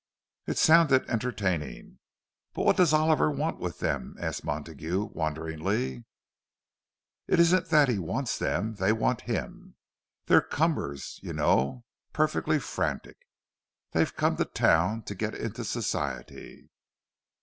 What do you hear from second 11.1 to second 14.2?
you know—perfectly frantic. They've